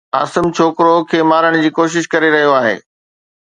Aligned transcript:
عاصم 0.17 0.45
ڇوڪرو 0.57 0.95
کي 1.09 1.19
مارڻ 1.31 1.57
جي 1.65 1.71
ڪوشش 1.77 2.09
ڪري 2.13 2.29
رهيو 2.37 2.51
آهي 2.63 2.75